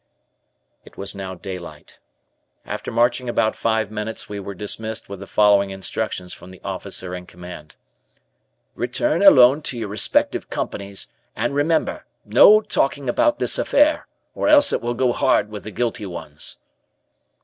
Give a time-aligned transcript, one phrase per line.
[0.83, 1.99] It was now daylight.
[2.65, 7.13] After marching about five minutes, we were dismissed with the following instructions from the officer
[7.13, 7.75] in command:
[8.73, 14.73] "Return, alone, to your respective companies, and remember, no talking about this affair, or else
[14.73, 16.57] it will go hard with the guilty ones."